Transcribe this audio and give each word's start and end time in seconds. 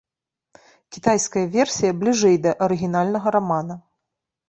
Кітайская 0.95 1.45
версія 1.57 1.91
бліжэй 2.01 2.43
да 2.49 2.57
арыгінальнага 2.71 3.27
рамана. 3.41 3.83